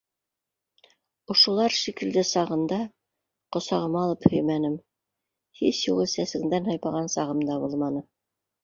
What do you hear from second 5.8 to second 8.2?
юғы сәсеңдән һыйпаған сағым да булманы.